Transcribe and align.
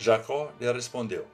Jacó 0.00 0.50
lhe 0.58 0.72
respondeu: 0.72 1.26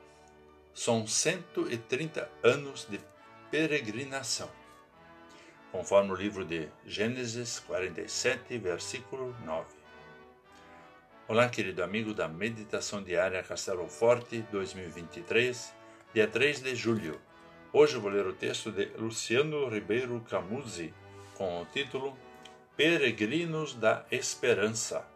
São 0.75 1.07
cento 1.07 1.71
e 1.71 1.79
trinta 1.79 2.29
anos 2.43 2.85
de 2.91 2.99
peregrinação, 3.49 4.51
conforme 5.71 6.11
o 6.11 6.17
livro 6.17 6.45
de 6.45 6.69
Gênesis 6.85 7.61
47, 7.61 8.59
versículo 8.59 9.37
9. 9.45 9.69
Olá, 11.29 11.49
querido 11.49 11.81
amigo 11.81 12.13
da 12.13 12.27
Meditação 12.27 13.05
Diária 13.05 13.41
Castelo 13.45 13.89
Forte 13.89 14.45
2023, 14.51 15.73
dia 16.13 16.27
3 16.27 16.63
de 16.63 16.75
julho. 16.75 17.21
Hoje 17.73 17.97
vou 17.99 18.11
ler 18.11 18.27
o 18.27 18.33
texto 18.33 18.73
de 18.73 18.87
Luciano 18.99 19.69
Ribeiro 19.69 20.21
Camuzzi 20.29 20.93
com 21.35 21.63
o 21.63 21.67
título 21.67 22.19
Peregrinos 22.77 23.75
da 23.75 24.05
Esperança. 24.11 25.07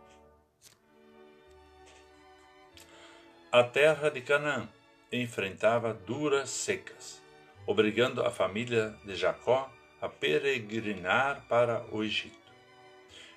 A 3.52 3.64
terra 3.64 4.12
de 4.12 4.20
Canaã 4.20 4.68
enfrentava 5.10 5.92
duras 5.92 6.50
secas, 6.50 7.20
obrigando 7.66 8.24
a 8.24 8.30
família 8.30 8.96
de 9.04 9.16
Jacó 9.16 9.68
a 10.00 10.08
peregrinar 10.08 11.44
para 11.48 11.84
o 11.90 12.04
Egito. 12.04 12.38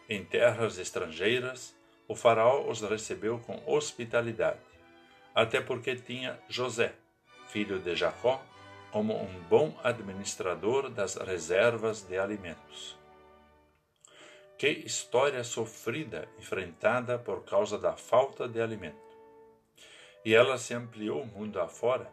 Em 0.08 0.24
terras 0.24 0.78
estrangeiras, 0.78 1.76
o 2.08 2.16
faraó 2.16 2.70
os 2.70 2.82
recebeu 2.82 3.40
com 3.40 3.60
hospitalidade, 3.66 4.60
até 5.34 5.60
porque 5.60 5.96
tinha 5.96 6.40
José, 6.48 6.94
filho 7.48 7.80
de 7.80 7.96
Jacó, 7.96 8.40
como 8.92 9.20
um 9.20 9.40
bom 9.50 9.76
administrador 9.84 10.92
das 10.92 11.16
reservas 11.16 12.04
de 12.04 12.20
alimentos. 12.20 12.96
Que 14.60 14.70
história 14.70 15.44
sofrida 15.44 16.30
enfrentada 16.38 17.18
por 17.18 17.44
causa 17.44 17.80
da 17.80 17.94
falta 17.94 18.48
de 18.48 18.62
alimento 18.62 19.13
e 20.26 20.34
ela 20.34 20.58
se 20.58 20.74
ampliou 20.74 21.26
mundo 21.26 21.60
afora 21.60 22.12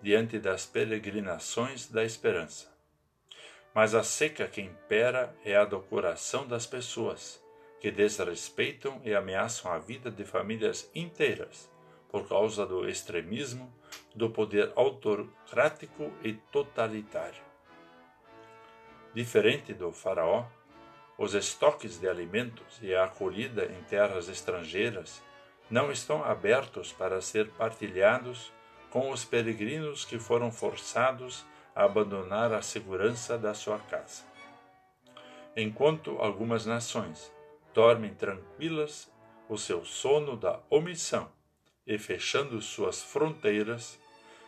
diante 0.00 0.38
das 0.38 0.64
peregrinações 0.64 1.88
da 1.88 2.04
esperança. 2.04 2.72
Mas 3.74 3.94
a 3.94 4.02
seca 4.02 4.46
que 4.46 4.60
impera 4.60 5.34
é 5.44 5.56
a 5.56 5.64
do 5.64 5.80
coração 5.80 6.46
das 6.46 6.66
pessoas, 6.66 7.42
que 7.80 7.90
desrespeitam 7.90 9.00
e 9.04 9.14
ameaçam 9.14 9.72
a 9.72 9.78
vida 9.78 10.10
de 10.10 10.24
famílias 10.24 10.90
inteiras 10.94 11.70
por 12.08 12.28
causa 12.28 12.64
do 12.64 12.88
extremismo 12.88 13.72
do 14.14 14.30
poder 14.30 14.72
autocrático 14.74 16.12
e 16.22 16.32
totalitário. 16.32 17.42
Diferente 19.14 19.74
do 19.74 19.92
Faraó, 19.92 20.46
os 21.16 21.34
estoques 21.34 21.98
de 22.00 22.08
alimentos 22.08 22.78
e 22.80 22.94
a 22.94 23.04
acolhida 23.04 23.66
em 23.66 23.82
terras 23.84 24.28
estrangeiras 24.28 25.22
não 25.70 25.92
estão 25.92 26.24
abertos 26.24 26.92
para 26.92 27.20
ser 27.20 27.50
partilhados 27.50 28.52
com 28.90 29.10
os 29.10 29.24
peregrinos 29.24 30.04
que 30.04 30.18
foram 30.18 30.50
forçados 30.50 31.44
a 31.74 31.84
abandonar 31.84 32.52
a 32.52 32.62
segurança 32.62 33.36
da 33.36 33.52
sua 33.54 33.78
casa. 33.78 34.24
Enquanto 35.56 36.18
algumas 36.18 36.64
nações 36.64 37.32
dormem 37.74 38.14
tranquilas 38.14 39.12
o 39.48 39.56
seu 39.56 39.84
sono 39.84 40.36
da 40.36 40.60
omissão 40.70 41.30
e 41.86 41.98
fechando 41.98 42.60
suas 42.60 43.02
fronteiras, 43.02 43.98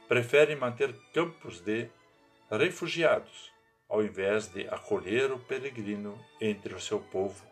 preferem 0.08 0.56
manter 0.56 0.94
campos 1.12 1.60
de 1.60 1.88
refugiados 2.50 3.50
ao 3.90 4.04
invés 4.04 4.46
de 4.46 4.68
acolher 4.68 5.32
o 5.32 5.38
peregrino 5.38 6.16
entre 6.40 6.72
o 6.74 6.80
seu 6.80 7.00
povo. 7.00 7.44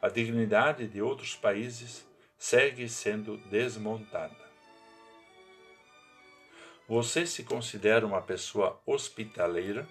A 0.00 0.08
dignidade 0.08 0.88
de 0.88 1.02
outros 1.02 1.36
países 1.36 2.08
segue 2.44 2.90
sendo 2.90 3.38
desmontada. 3.48 4.36
Você 6.86 7.26
se 7.26 7.42
considera 7.42 8.04
uma 8.04 8.20
pessoa 8.20 8.78
hospitaleira? 8.84 9.88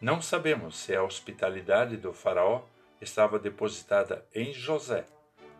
Não 0.00 0.22
sabemos 0.22 0.78
se 0.78 0.94
a 0.94 1.02
hospitalidade 1.02 1.96
do 1.96 2.12
Faraó 2.12 2.62
estava 3.00 3.40
depositada 3.40 4.24
em 4.32 4.52
José, 4.52 5.04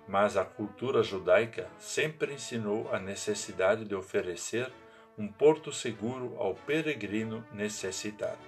mas 0.06 0.36
a 0.36 0.44
cultura 0.44 1.02
judaica 1.02 1.68
sempre 1.80 2.32
ensinou 2.32 2.88
a 2.94 3.00
necessidade 3.00 3.84
de 3.84 3.96
oferecer 3.96 4.72
um 5.18 5.26
porto 5.26 5.72
seguro 5.72 6.36
ao 6.38 6.54
peregrino 6.54 7.44
necessitado. 7.52 8.38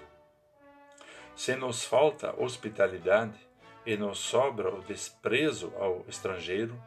Se 1.34 1.56
nos 1.56 1.84
falta 1.84 2.32
hospitalidade 2.41 3.41
e 3.84 3.97
nos 3.97 4.20
sobra 4.20 4.72
o 4.72 4.82
desprezo 4.82 5.72
ao 5.76 6.04
estrangeiro, 6.09 6.80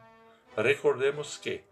Recordemos 0.56 1.36
que, 1.36 1.62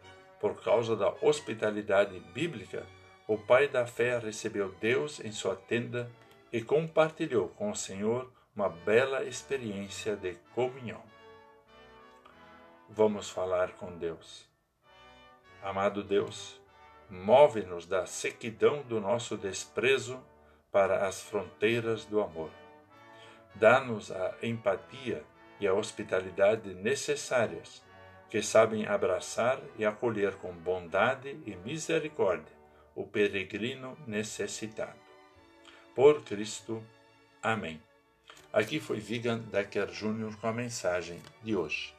por 0.40 0.62
causa 0.62 0.96
da 0.96 1.14
hospitalidade 1.20 2.18
bíblica, 2.32 2.86
o 3.26 3.36
pai 3.36 3.66
da 3.66 3.86
fé 3.86 4.18
recebeu 4.18 4.72
Deus 4.80 5.18
em 5.20 5.32
sua 5.32 5.56
tenda 5.56 6.10
e 6.52 6.62
compartilhou 6.62 7.48
com 7.48 7.70
o 7.70 7.76
Senhor 7.76 8.32
uma 8.54 8.68
bela 8.68 9.24
experiência 9.24 10.16
de 10.16 10.34
comunhão. 10.54 11.02
Vamos 12.88 13.28
falar 13.28 13.72
com 13.72 13.98
Deus. 13.98 14.48
Amado 15.62 16.04
Deus, 16.04 16.60
move-nos 17.10 17.84
da 17.84 18.06
sequidão 18.06 18.82
do 18.82 19.00
nosso 19.00 19.36
desprezo 19.36 20.22
para 20.70 21.06
as 21.06 21.20
fronteiras 21.20 22.04
do 22.04 22.20
amor. 22.20 22.50
Dá-nos 23.54 24.12
a 24.12 24.36
empatia 24.42 25.24
e 25.58 25.66
a 25.66 25.74
hospitalidade 25.74 26.74
necessárias 26.74 27.82
que 28.28 28.42
sabem 28.42 28.86
abraçar 28.86 29.60
e 29.78 29.84
acolher 29.84 30.34
com 30.34 30.52
bondade 30.52 31.38
e 31.46 31.56
misericórdia 31.56 32.54
o 32.94 33.04
peregrino 33.06 33.96
necessitado. 34.06 34.98
Por 35.94 36.22
Cristo. 36.22 36.82
Amém. 37.42 37.80
Aqui 38.52 38.80
foi 38.80 38.98
Vigan 38.98 39.38
Decker 39.38 39.86
Jr. 39.86 40.36
com 40.40 40.46
a 40.46 40.52
mensagem 40.52 41.22
de 41.42 41.54
hoje. 41.54 41.95